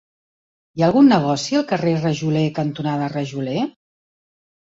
[0.77, 3.67] Hi ha algun negoci al carrer Rajoler cantonada Rajoler?